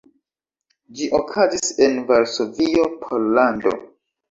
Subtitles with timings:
[1.01, 3.79] Ĝi okazis en Varsovio, Pollando.